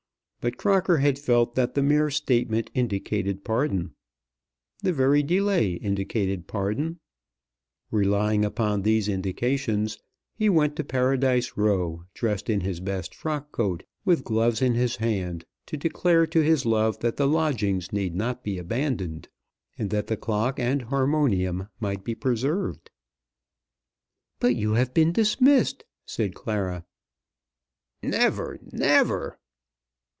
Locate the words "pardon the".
3.43-4.91